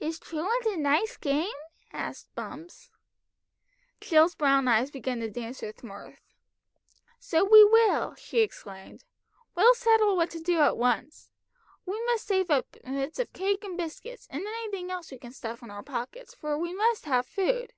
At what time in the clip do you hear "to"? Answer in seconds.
5.20-5.30, 10.32-10.40